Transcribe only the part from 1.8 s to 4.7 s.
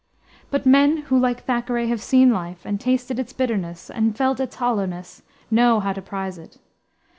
have seen life and tasted its bitterness and felt its